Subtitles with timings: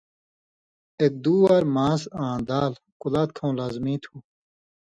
[1.01, 4.15] اک دُو وار ماس آں دال، کُلات کھؤں لازمی تُھو۔